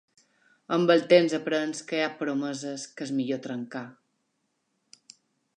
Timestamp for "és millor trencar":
3.09-3.85